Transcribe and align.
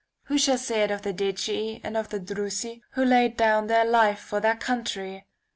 Who 0.23 0.39
shall 0.39 0.57
say 0.57 0.81
it 0.81 0.89
of 0.89 1.03
the 1.03 1.13
Decii 1.13 1.81
and 1.83 1.95
of 1.95 2.09
the 2.09 2.19
Drusi, 2.19 2.81
who 2.93 3.05
laid 3.05 3.37
down 3.37 3.67
their 3.67 3.85
life 3.85 4.17
for 4.19 4.39
their 4.39 4.55
country 4.55 5.27